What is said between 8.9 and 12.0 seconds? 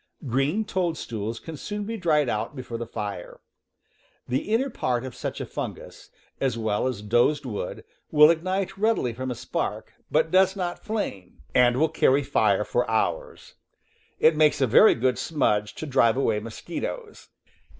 from a spark, but does not flame, and will